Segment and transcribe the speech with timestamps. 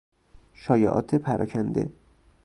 [0.53, 1.91] شایعات پراکنده